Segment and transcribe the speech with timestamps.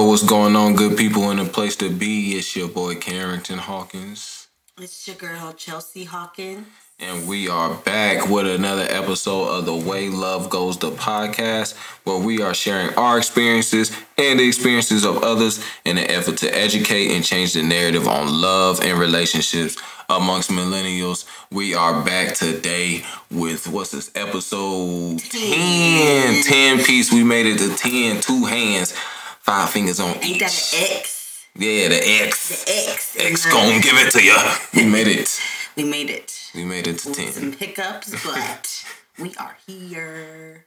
[0.00, 2.32] yo, what's going on, good people in the place to be?
[2.32, 4.48] It's your boy Carrington Hawkins.
[4.78, 6.66] It's your girl Chelsea Hawkins.
[6.98, 12.18] And we are back with another episode of The Way Love Goes, the podcast, where
[12.18, 17.10] we are sharing our experiences and the experiences of others in an effort to educate
[17.10, 19.76] and change the narrative on love and relationships
[20.08, 21.26] amongst millennials.
[21.50, 26.44] We are back today with what's this episode 10.
[26.44, 27.12] 10 piece.
[27.12, 28.94] We made it to 10, two hands,
[29.40, 30.38] five fingers on Ain't each.
[30.40, 31.46] that an X?
[31.56, 32.64] Yeah, the X.
[32.64, 33.16] The X.
[33.18, 34.36] X in gonna give it to you.
[34.74, 35.40] We made it.
[35.76, 36.50] We made it.
[36.54, 37.58] We made it to With some 10.
[37.58, 38.84] hiccups, but
[39.18, 40.66] we are here.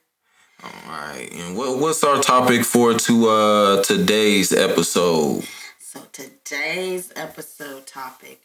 [0.64, 1.30] All right.
[1.34, 5.44] And what, what's our topic for to uh today's episode?
[5.80, 8.42] So today's episode topic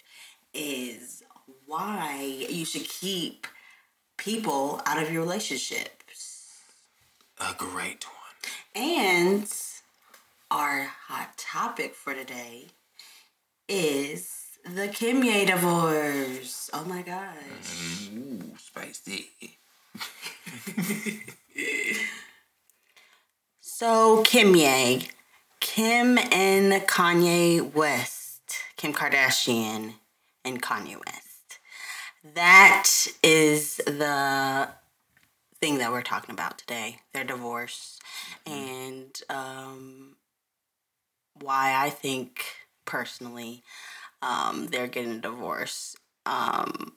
[0.53, 1.23] is
[1.67, 3.47] why you should keep
[4.17, 6.57] people out of your relationships.
[7.41, 8.85] A great one.
[8.85, 9.53] And
[10.51, 12.67] our hot topic for today
[13.69, 14.33] is
[14.65, 16.71] the Kimye divorce.
[16.73, 18.09] Oh my gosh.
[18.15, 19.31] Ooh, spicy.
[23.81, 25.09] So Kimye,
[25.61, 28.43] Kim and Kanye West,
[28.77, 29.95] Kim Kardashian
[30.45, 31.61] and Kanye West.
[32.35, 32.89] That
[33.23, 34.69] is the
[35.61, 36.99] thing that we're talking about today.
[37.15, 38.01] Their divorce
[38.45, 40.17] and um,
[41.43, 42.45] why I think
[42.85, 43.63] personally
[44.23, 45.97] um, they're getting a divorce.
[46.27, 46.95] Um,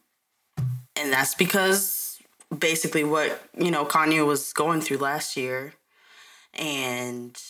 [0.95, 2.20] and that's because
[2.56, 5.73] basically what you know Kanye was going through last year
[6.53, 7.42] and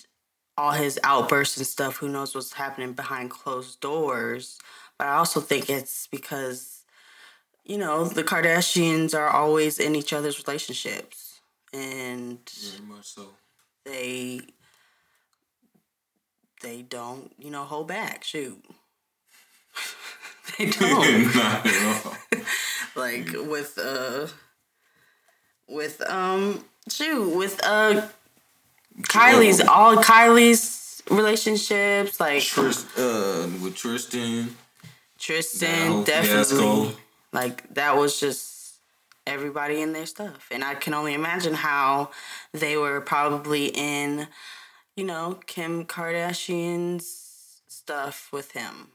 [0.57, 1.97] all his outbursts and stuff.
[1.97, 4.59] Who knows what's happening behind closed doors?
[4.97, 6.83] But I also think it's because,
[7.65, 11.41] you know, the Kardashians are always in each other's relationships
[11.73, 13.29] and Very much so.
[13.85, 14.41] they
[16.61, 18.23] they don't, you know, hold back.
[18.23, 18.63] Shoot.
[20.57, 21.35] they don't.
[21.35, 22.17] Not at all.
[22.95, 24.27] like with uh
[25.67, 28.07] with um shoot with uh
[29.03, 34.55] Kylie's all Kylie's relationships like Trist, uh, with Tristan.
[35.17, 36.91] Tristan definitely fiasco.
[37.31, 38.75] like that was just
[39.27, 42.09] everybody in their stuff and I can only imagine how
[42.53, 44.27] they were probably in
[44.95, 48.89] you know Kim Kardashian's stuff with him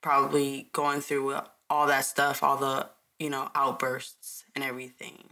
[0.00, 1.38] probably going through
[1.70, 2.88] all that stuff all the
[3.18, 5.30] you know outbursts and everything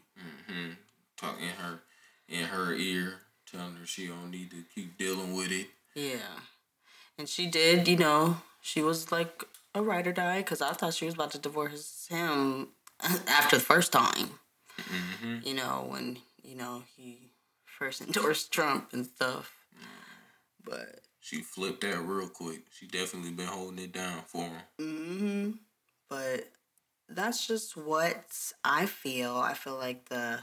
[1.16, 1.80] Talk in her
[2.28, 3.14] in her ear,
[3.50, 5.68] telling her she don't need to keep dealing with it.
[5.94, 6.40] Yeah.
[7.18, 9.44] And she did, you know, she was like
[9.74, 12.68] a ride or die because I thought she was about to divorce him
[13.00, 14.30] after the first time.
[14.78, 15.46] Mm-hmm.
[15.46, 17.30] You know, when, you know, he
[17.64, 19.55] first endorsed Trump and stuff.
[20.66, 22.62] But, She flipped that real quick.
[22.70, 24.52] She definitely been holding it down for him.
[24.78, 25.50] hmm
[26.08, 26.48] but
[27.08, 29.36] that's just what I feel.
[29.36, 30.40] I feel like the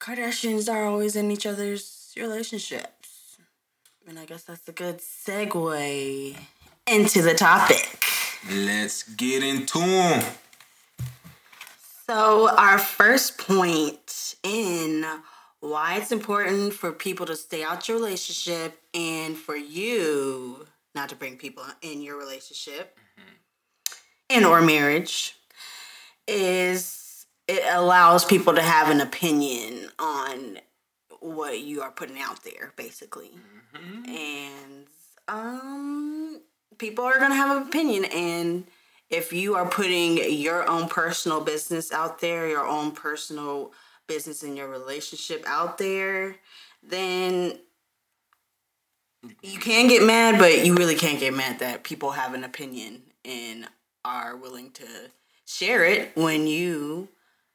[0.00, 3.38] Kardashians are always in each other's relationships.
[4.08, 6.36] And I guess that's a good segue
[6.86, 7.98] into the topic.
[8.50, 10.22] Let's get into him.
[12.06, 15.04] So, our first point in
[15.60, 21.16] why it's important for people to stay out your relationship and for you not to
[21.16, 22.98] bring people in your relationship
[24.30, 25.34] and or marriage
[26.26, 30.58] is it allows people to have an opinion on
[31.20, 33.30] what you are putting out there basically.
[34.08, 34.86] And
[35.28, 36.40] um
[36.78, 38.64] people are gonna have an opinion and
[39.08, 43.72] if you are putting your own personal business out there your own personal
[44.06, 46.36] business in your relationship out there
[46.82, 47.58] then
[49.42, 53.02] you can get mad but you really can't get mad that people have an opinion
[53.24, 53.66] and
[54.04, 54.86] are willing to
[55.44, 57.08] share it when you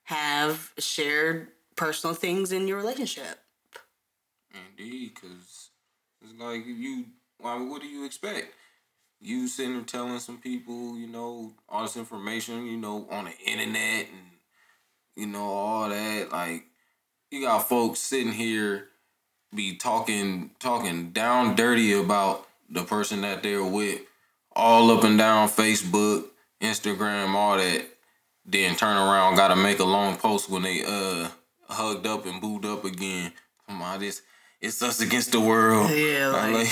[0.03, 3.39] have shared personal things in your relationship
[4.53, 5.69] Indeed, because
[6.21, 7.05] it's like you.
[7.41, 8.53] Well, what do you expect?
[9.19, 13.37] You sitting there telling some people, you know, all this information, you know, on the
[13.45, 14.30] internet and
[15.21, 16.31] you know all that.
[16.31, 16.63] Like,
[17.29, 18.87] you got folks sitting here
[19.53, 24.01] be talking, talking down dirty about the person that they're with,
[24.55, 26.25] all up and down Facebook,
[26.59, 27.85] Instagram, all that.
[28.43, 31.29] Then turn around, gotta make a long post when they uh
[31.69, 33.31] hugged up and booed up again.
[33.67, 34.23] Come on, this
[34.59, 35.91] it's us against the world.
[35.91, 36.67] Yeah, I'm like,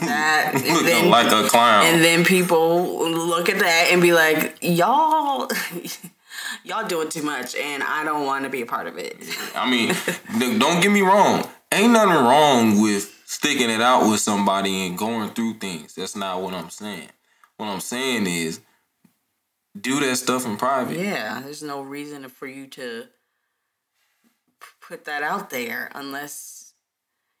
[0.00, 0.52] that,
[0.84, 1.84] then- like a clown.
[1.86, 5.48] and then people look at that and be like y'all
[6.64, 9.16] y'all doing too much and i don't want to be a part of it
[9.56, 9.94] I mean,
[10.58, 11.48] don't get me wrong.
[11.72, 15.94] Ain't nothing wrong with sticking it out with somebody and going through things.
[15.94, 17.08] That's not what I'm saying.
[17.56, 18.60] What I'm saying is
[19.78, 20.98] do that stuff in private.
[20.98, 23.06] Yeah, there's no reason for you to
[24.80, 26.74] put that out there unless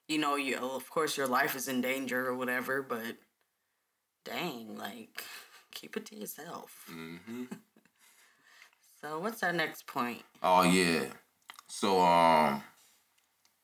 [0.08, 3.16] you know you of course your life is in danger or whatever, but
[4.24, 5.22] dang, like
[5.72, 6.90] keep it to yourself.
[6.90, 7.44] Mm-hmm.
[9.00, 10.22] So what's our next point?
[10.42, 11.04] Oh yeah.
[11.68, 12.62] So um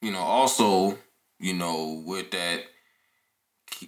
[0.00, 0.98] you know also,
[1.38, 2.62] you know, with that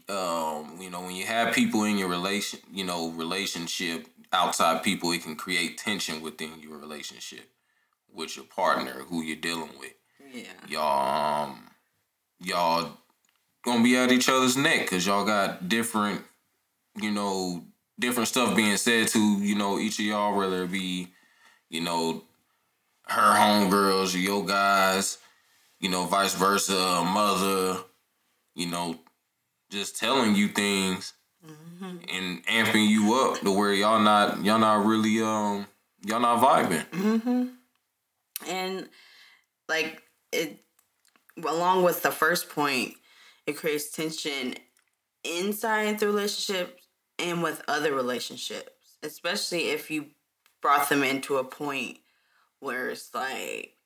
[0.09, 5.13] um, you know, when you have people in your relation, you know, relationship, outside people,
[5.13, 7.49] it can create tension within your relationship
[8.13, 9.93] with your partner who you're dealing with.
[10.33, 10.45] Yeah.
[10.69, 11.71] Y'all, um,
[12.41, 12.99] y'all
[13.65, 16.23] gonna be at each other's neck because y'all got different,
[17.01, 17.65] you know,
[17.99, 21.09] different stuff being said to you know each of y'all, whether it be,
[21.75, 22.23] you know,
[23.09, 25.19] her homegirls your guys,
[25.81, 27.81] you know, vice versa, mother,
[28.55, 28.97] you know,
[29.71, 31.97] just telling you things mm-hmm.
[32.15, 35.67] and amping you up to where y'all not y'all not really um
[36.07, 36.87] y'all not vibing.
[36.91, 37.47] Mm-hmm.
[38.49, 38.89] And
[39.69, 40.01] like
[40.31, 40.61] it,
[41.45, 42.95] along with the first point,
[43.49, 44.55] it creates tension
[45.25, 46.79] inside the relationship
[47.19, 48.71] and with other relationships,
[49.03, 50.07] especially if you
[50.65, 51.99] brought them into a point
[52.61, 53.77] where it's like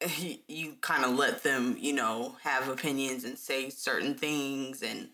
[0.48, 5.10] you kind of let them, you know, have opinions and say certain things and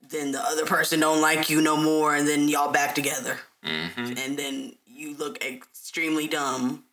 [0.00, 3.36] then the other person don't like you no more and then y'all back together.
[3.62, 4.14] Mm-hmm.
[4.16, 6.84] And then you look extremely dumb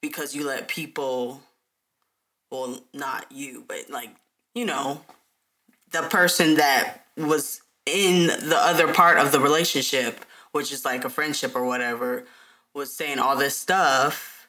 [0.00, 1.42] because you let people
[2.52, 4.10] well, not you, but like,
[4.54, 5.00] you know,
[5.90, 11.10] the person that was in the other part of the relationship, which is like a
[11.10, 12.26] friendship or whatever,
[12.74, 14.40] was saying all this stuff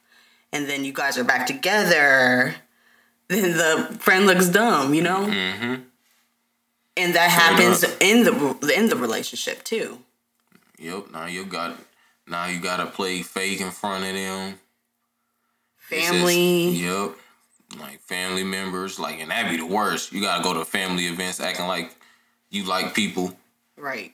[0.53, 2.55] and then you guys are back together,
[3.27, 5.25] then the friend looks dumb, you know.
[5.25, 5.75] Mm-hmm.
[6.97, 9.99] And that happens in the in the relationship too.
[10.77, 11.11] Yep.
[11.11, 11.77] Now you got
[12.27, 14.59] now you got to play fake in front of them.
[15.77, 16.71] Family.
[16.71, 17.11] Just, yep.
[17.79, 20.11] Like family members, like, and that'd be the worst.
[20.11, 21.95] You gotta go to family events acting like
[22.49, 23.33] you like people.
[23.77, 24.13] Right.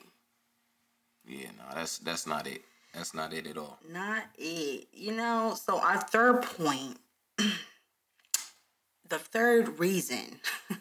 [1.28, 2.62] Yeah, no, that's that's not it.
[2.94, 3.78] That's not it at all.
[3.90, 4.88] Not it.
[4.92, 6.98] You know, so our third point,
[7.36, 10.40] the third reason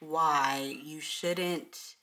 [0.00, 1.94] why you shouldn't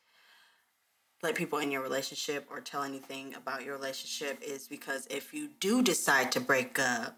[1.22, 5.50] let people in your relationship or tell anything about your relationship is because if you
[5.60, 7.18] do decide to break up,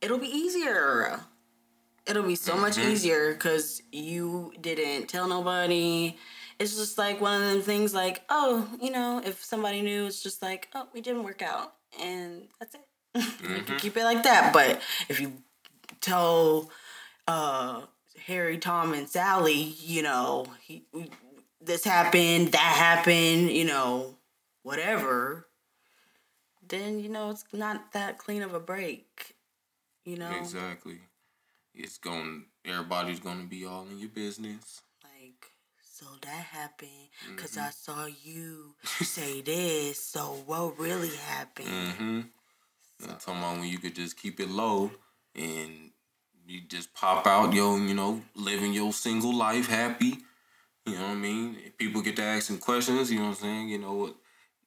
[0.00, 1.20] it'll be easier.
[2.06, 2.62] It'll be so mm-hmm.
[2.62, 6.16] much easier because you didn't tell nobody
[6.58, 10.22] it's just like one of them things like, oh, you know, if somebody knew, it's
[10.22, 11.74] just like, oh, we didn't work out.
[12.00, 12.80] And that's it.
[13.18, 13.76] Mm-hmm.
[13.78, 14.52] keep it like that.
[14.52, 15.32] But if you
[16.00, 16.70] tell
[17.26, 17.82] uh,
[18.26, 20.84] Harry, Tom, and Sally, you know, he,
[21.60, 24.16] this happened, that happened, you know,
[24.62, 25.46] whatever,
[26.68, 29.34] then, you know, it's not that clean of a break.
[30.04, 30.30] You know?
[30.38, 31.00] Exactly.
[31.74, 34.82] It's going, everybody's going to be all in your business
[35.98, 37.66] so that happened because mm-hmm.
[37.66, 39.98] I saw you say this.
[39.98, 41.66] So what really happened?
[41.66, 42.20] Mm-hmm.
[43.00, 43.10] So.
[43.10, 44.92] I'm talking about when you could just keep it low
[45.34, 45.90] and
[46.46, 50.18] you just pop out, yo, you know, living your single life happy.
[50.86, 51.56] You know what I mean?
[51.66, 53.68] If people get to asking questions, you know what I'm saying?
[53.68, 54.14] You know what?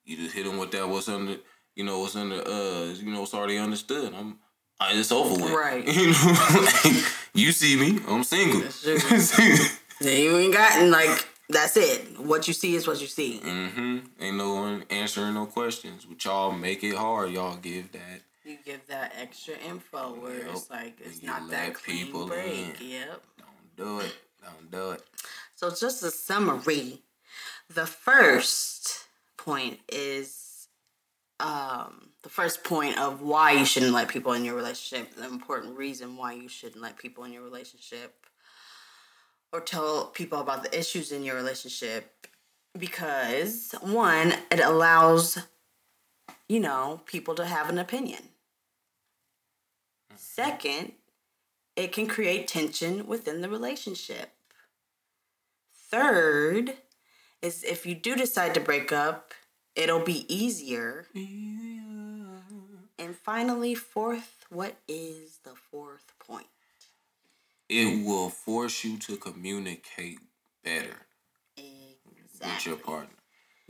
[0.04, 0.90] You just hit them with that.
[0.90, 1.38] What's under?
[1.76, 2.46] You know what's under?
[2.46, 4.14] Uh, you know, it's already understood.
[4.14, 4.40] I'm.
[4.82, 5.54] I just over with.
[5.54, 5.88] Right.
[5.96, 6.36] You know,
[6.84, 8.00] like, you see me.
[8.08, 8.64] I'm single.
[10.01, 12.20] Yeah, you ain't got like that's it.
[12.20, 13.39] What you see is what you see.
[13.43, 13.98] Mm-hmm.
[14.20, 16.05] Ain't no one answering no questions.
[16.05, 17.31] But y'all make it hard.
[17.31, 18.22] Y'all give that.
[18.43, 20.48] You give that extra info where yep.
[20.50, 22.81] it's like it's not that clean people break.
[22.81, 22.89] In.
[22.89, 23.24] Yep.
[23.38, 24.13] Don't do it.
[24.43, 25.03] Don't do it.
[25.55, 27.01] So just a summary.
[27.74, 29.05] The first
[29.38, 30.67] point is
[31.39, 35.15] um, the first point of why you shouldn't let people in your relationship.
[35.15, 38.15] The important reason why you shouldn't let people in your relationship
[39.51, 42.27] or tell people about the issues in your relationship
[42.77, 45.38] because one, it allows
[46.51, 48.24] you know, people to have an opinion.
[50.12, 50.17] Mm-hmm.
[50.17, 50.91] Second,
[51.77, 54.31] it can create tension within the relationship.
[55.74, 56.74] Third,
[57.41, 59.34] is if you do decide to break up,
[59.77, 61.05] it'll be easier.
[63.00, 66.48] And finally, fourth, what is the fourth point?
[67.72, 70.20] It will force you to communicate
[70.62, 70.98] better
[71.56, 72.51] exactly.
[72.51, 73.16] with your partner.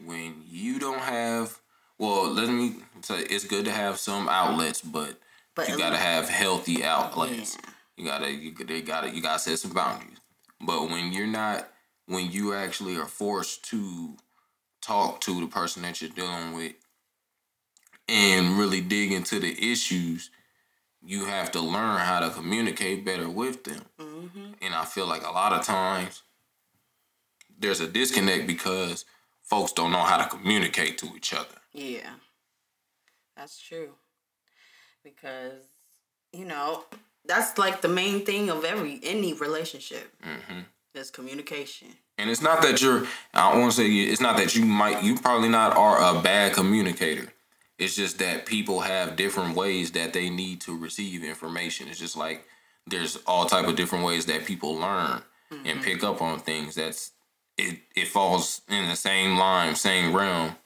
[0.04, 1.60] When you don't have,
[2.00, 5.20] well, let me say it's good to have some outlets, but,
[5.56, 7.58] but you gotta have healthy outlets.
[7.62, 7.70] Yeah.
[7.98, 10.18] You gotta, you they gotta, you gotta set some boundaries.
[10.60, 11.70] But when you're not,
[12.08, 14.16] when you actually are forced to
[14.82, 16.74] talk to the person that you're dealing with
[18.10, 20.32] and really dig into the issues,
[21.04, 23.86] you have to learn how to communicate better with them.
[24.00, 24.52] Mm-hmm.
[24.62, 26.22] And I feel like a lot of times
[27.60, 29.06] there's a disconnect because
[29.44, 31.56] folks don't know how to communicate to each other.
[31.74, 32.10] Yeah,
[33.36, 33.92] that's true.
[35.04, 35.64] Because,
[36.32, 36.86] you know,
[37.26, 40.12] that's like the main thing of every any relationship.
[40.24, 40.62] Mm-hmm.
[40.94, 41.88] Is communication.
[42.18, 43.08] And it's not that you're.
[43.34, 45.02] I want to say it's not that you might.
[45.02, 47.32] You probably not are a bad communicator.
[47.82, 51.88] It's just that people have different ways that they need to receive information.
[51.88, 52.46] It's just like
[52.86, 55.66] there's all type of different ways that people learn mm-hmm.
[55.66, 56.76] and pick up on things.
[56.76, 57.10] That's
[57.58, 57.80] it.
[57.96, 60.58] It falls in the same line, same realm.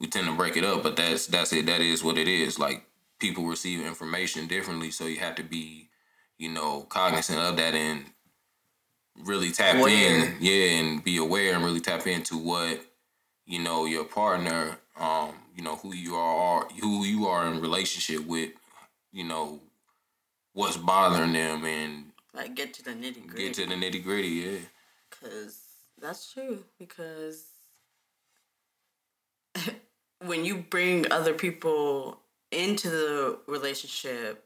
[0.00, 1.66] We tend to break it up, but that's that's it.
[1.66, 2.58] That is what it is.
[2.58, 2.84] Like
[3.20, 5.88] people receive information differently, so you have to be,
[6.36, 8.06] you know, cognizant of that and
[9.24, 10.24] really tap aware.
[10.24, 12.84] in, yeah, and be aware and really tap into what
[13.46, 18.26] you know your partner, um, you know who you are, who you are in relationship
[18.26, 18.50] with,
[19.12, 19.60] you know,
[20.52, 23.44] what's bothering them, and like get to the nitty gritty.
[23.44, 24.58] Get to the nitty gritty, yeah.
[25.20, 25.58] Cause
[26.00, 26.64] that's true.
[26.78, 27.46] Because
[30.24, 32.20] when you bring other people
[32.52, 34.44] into the relationship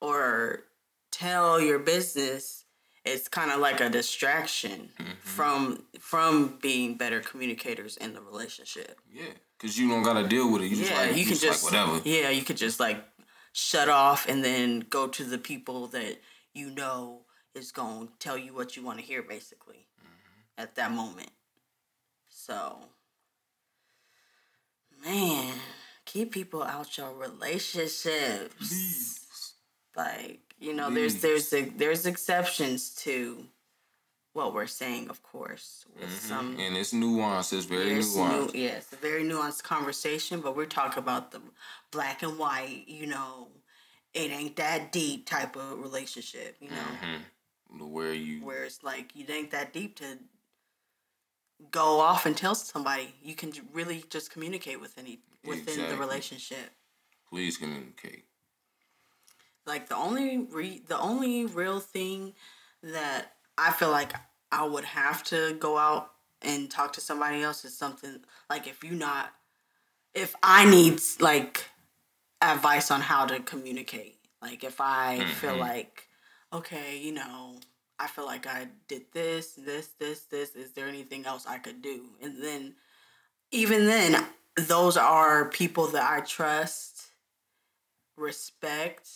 [0.00, 0.64] or
[1.10, 2.64] tell your business
[3.04, 5.12] it's kind of like a distraction mm-hmm.
[5.20, 9.00] from from being better communicators in the relationship.
[9.12, 9.24] Yeah,
[9.58, 10.68] because you don't gotta deal with it.
[10.68, 12.00] You yeah, like, you can just like whatever.
[12.08, 13.04] Yeah, you could just like
[13.52, 16.20] shut off and then go to the people that
[16.54, 17.22] you know
[17.54, 20.62] is going to tell you what you want to hear, basically, mm-hmm.
[20.62, 21.30] at that moment.
[22.28, 22.78] So,
[25.04, 25.52] man,
[26.06, 28.54] keep people out your relationships.
[28.56, 29.18] Please.
[29.94, 33.44] Like you know, there's there's a, there's exceptions to
[34.32, 36.28] what we're saying, of course, with mm-hmm.
[36.28, 37.52] some and it's nuanced.
[37.52, 38.54] It's very nuanced.
[38.54, 41.40] New, yeah, a very nuanced conversation, but we're talking about the
[41.90, 42.84] black and white.
[42.86, 43.48] You know,
[44.14, 46.56] it ain't that deep type of relationship.
[46.60, 47.92] You know, mm-hmm.
[47.92, 50.18] where you where it's like you ain't that deep to
[51.70, 53.14] go off and tell somebody.
[53.22, 55.94] You can really just communicate with any within exactly.
[55.94, 56.70] the relationship.
[57.28, 58.24] Please communicate.
[59.66, 62.34] Like the only re- the only real thing
[62.82, 64.12] that I feel like
[64.50, 66.10] I would have to go out
[66.42, 69.32] and talk to somebody else is something like if you not
[70.14, 71.68] if I need like
[72.40, 74.16] advice on how to communicate.
[74.40, 75.30] Like if I mm-hmm.
[75.30, 76.08] feel like
[76.52, 77.54] okay, you know,
[77.98, 80.56] I feel like I did this, this, this, this.
[80.56, 82.02] Is there anything else I could do?
[82.20, 82.74] And then,
[83.50, 84.26] even then,
[84.56, 87.06] those are people that I trust,
[88.16, 89.08] respect,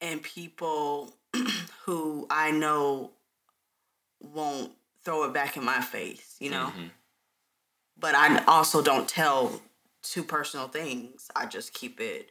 [0.00, 1.14] and people
[1.84, 3.12] who I know
[4.20, 4.72] won't
[5.04, 6.66] throw it back in my face, you know?
[6.66, 6.86] Mm-hmm.
[7.98, 9.60] But I also don't tell
[10.02, 11.30] too personal things.
[11.34, 12.30] I just keep it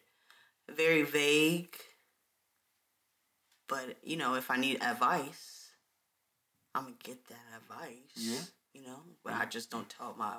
[0.71, 1.75] very vague.
[3.67, 5.71] But, you know, if I need advice,
[6.75, 7.95] I'm going to get that advice.
[8.15, 8.39] Yeah.
[8.73, 10.35] You know, but I just don't tell my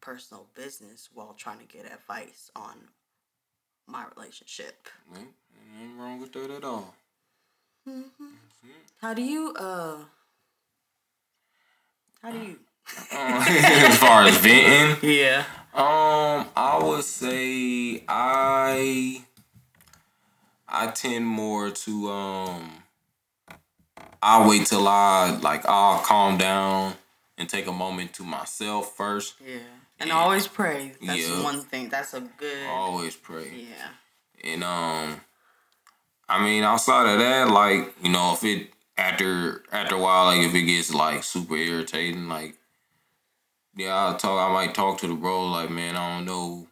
[0.00, 2.76] personal business while trying to get advice on
[3.86, 4.88] my relationship.
[5.10, 5.26] Right.
[5.80, 6.94] Ain't wrong with that at all.
[7.88, 8.26] Mm-hmm.
[9.00, 9.96] How do you uh?
[12.22, 12.58] How do you?
[13.12, 15.44] uh, as far as venting, yeah.
[15.74, 19.22] Um, I would say I
[20.68, 22.70] I tend more to um
[24.22, 26.94] I'll wait till I like I'll calm down
[27.36, 29.34] and take a moment to myself first.
[29.44, 29.58] Yeah.
[30.00, 30.94] And, and always pray.
[31.02, 31.88] That's yeah, one thing.
[31.88, 33.66] That's a good always pray.
[33.68, 34.52] Yeah.
[34.52, 35.20] And um
[36.28, 40.46] I mean, outside of that, like you know, if it after after a while, like
[40.46, 42.56] if it gets like super irritating, like
[43.76, 44.50] yeah, I'll talk.
[44.50, 46.66] I might talk to the bro, like man, I don't know,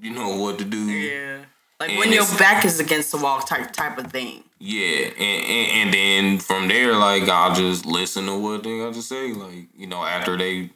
[0.00, 0.78] you know what to do.
[0.78, 1.40] Yeah,
[1.80, 4.44] like and when your back is against the wall, type type of thing.
[4.60, 8.94] Yeah, and, and and then from there, like I'll just listen to what they got
[8.94, 9.32] to say.
[9.32, 10.70] Like you know, after they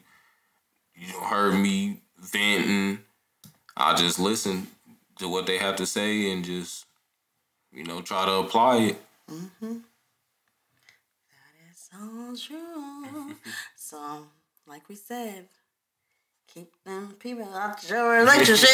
[0.95, 2.99] you know heard me venting,
[3.77, 4.67] I'll just listen
[5.19, 6.85] to what they have to say and just
[7.73, 9.01] you know, try to apply it.
[9.29, 9.77] Mm-hmm.
[11.29, 13.35] That is so true.
[13.75, 14.27] so,
[14.67, 15.47] like we said,
[16.53, 18.69] keep them people out your relationship.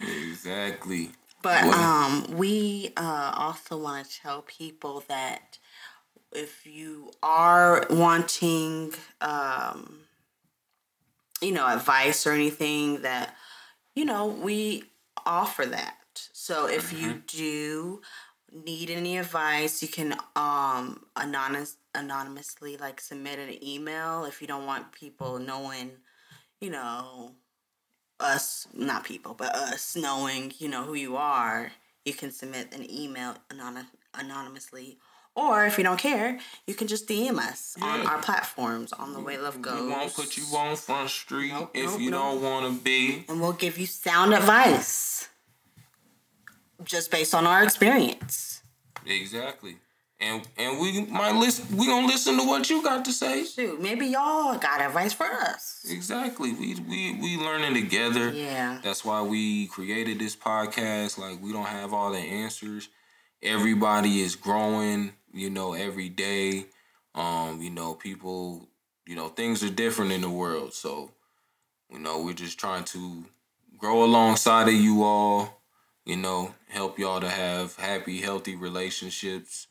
[0.00, 1.10] exactly.
[1.42, 1.78] But what?
[1.78, 5.58] um, we uh, also want to tell people that
[6.32, 10.00] if you are wanting, um,
[11.40, 13.34] you know, advice or anything, that
[13.94, 14.84] you know, we
[15.26, 15.96] offer that.
[16.14, 17.04] So if mm-hmm.
[17.04, 18.02] you do
[18.52, 24.66] need any advice, you can um anonymous anonymously like submit an email if you don't
[24.66, 25.92] want people knowing,
[26.60, 27.32] you know,
[28.18, 31.72] us not people, but us knowing, you know, who you are.
[32.04, 34.98] You can submit an email anon- anonymously.
[35.36, 39.20] Or if you don't care, you can just DM us on our platforms on the
[39.20, 39.80] way love goes.
[39.80, 42.20] We won't put you on front street Nope, if nope, you nope.
[42.20, 43.24] don't want to be.
[43.28, 45.28] and we'll give you sound advice
[46.84, 48.62] just based on our experience.
[49.06, 49.76] Exactly.
[50.20, 51.76] And and we might listen.
[51.76, 53.44] We gonna listen to what you got to say.
[53.44, 55.86] Shoot, maybe y'all got advice for us.
[55.88, 56.52] Exactly.
[56.52, 58.30] We we we learning together.
[58.30, 58.80] Yeah.
[58.84, 61.16] That's why we created this podcast.
[61.16, 62.90] Like we don't have all the answers.
[63.42, 66.66] Everybody is growing, you know, every day.
[67.14, 68.68] Um, you know, people,
[69.06, 70.74] you know, things are different in the world.
[70.74, 71.12] So,
[71.90, 73.24] you know, we're just trying to
[73.78, 75.59] grow alongside of you all,
[76.04, 79.66] you know, help y'all to have happy, healthy relationships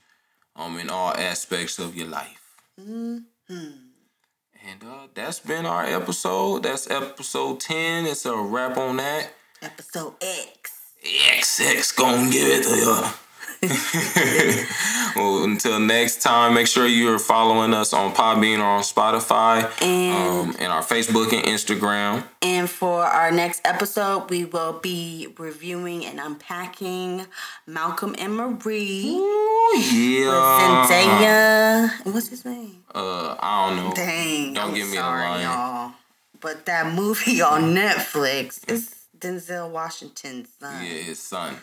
[0.55, 2.55] um in all aspects of your life.
[2.79, 3.17] hmm
[3.49, 6.63] And uh that's been our episode.
[6.63, 8.05] That's episode 10.
[8.05, 9.33] It's a wrap on that.
[9.61, 10.71] Episode X.
[11.03, 13.28] XX gonna give it to you.
[15.15, 20.49] well, until next time, make sure you're following us on Podbean or on Spotify, And
[20.49, 22.23] um, and our Facebook and Instagram.
[22.41, 27.25] and for our next episode, we will be reviewing and unpacking
[27.67, 29.09] Malcolm and Marie.
[29.09, 30.87] Ooh, yeah.
[30.89, 32.13] Zendaya.
[32.13, 32.83] What's his name?
[32.93, 33.93] Uh, I don't know.
[33.93, 34.53] Dang.
[34.53, 35.41] Don't I'm give me a sorry, line.
[35.41, 35.91] y'all.
[36.39, 40.81] But that movie on Netflix is Denzel Washington's son.
[40.85, 41.55] Yeah, his son.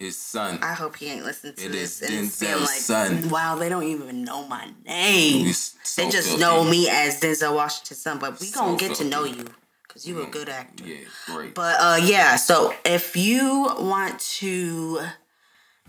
[0.00, 0.58] His son.
[0.62, 2.00] I hope he ain't listening to It this.
[2.00, 3.28] is and it's being Denzel's son.
[3.28, 5.52] Wow, they don't even know my name.
[5.52, 6.40] So they just filthy.
[6.40, 9.44] know me as Denzel Washington's son, but we So gonna get to know you
[9.86, 10.84] because you a good actor.
[10.86, 11.54] Yeah, great.
[11.54, 12.36] But uh, yeah.
[12.36, 15.00] So if you want to,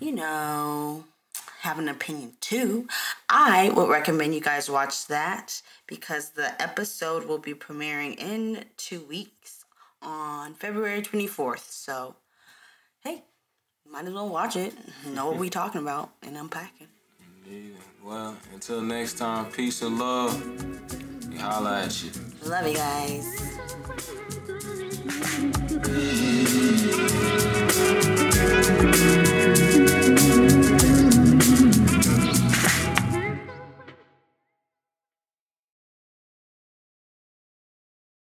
[0.02, 1.06] you know,
[1.62, 2.90] have an opinion too,
[3.30, 9.06] I would recommend you guys watch that because the episode will be premiering in two
[9.06, 9.64] weeks
[10.02, 11.72] on February twenty fourth.
[11.72, 12.16] So,
[13.06, 13.24] hey,
[13.92, 14.74] might as well watch it,
[15.14, 16.88] know what we talking about, and unpacking.
[17.46, 17.76] Indeed.
[18.04, 20.42] Well, until next time, peace and love.
[21.30, 22.12] We holla at you.
[22.46, 23.28] Love you guys.